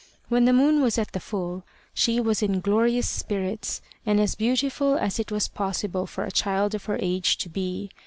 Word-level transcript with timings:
When 0.29 0.45
the 0.45 0.51
moon 0.51 0.81
was 0.81 0.97
at 0.97 1.11
the 1.11 1.19
full, 1.19 1.63
she 1.93 2.19
was 2.19 2.41
in 2.41 2.59
glorious 2.59 3.07
spirits, 3.07 3.83
and 4.03 4.19
as 4.19 4.33
beautiful 4.33 4.95
as 4.97 5.19
it 5.19 5.31
was 5.31 5.47
possible 5.47 6.07
for 6.07 6.23
a 6.23 6.31
child 6.31 6.73
of 6.73 6.85
her 6.85 6.97
age 6.99 7.37
to 7.37 7.49
be. 7.49 7.91